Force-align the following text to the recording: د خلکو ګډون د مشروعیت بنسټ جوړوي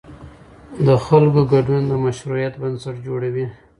د 0.85 0.87
خلکو 1.05 1.41
ګډون 1.53 1.81
د 1.87 1.93
مشروعیت 2.05 2.53
بنسټ 2.61 2.95
جوړوي 3.07 3.45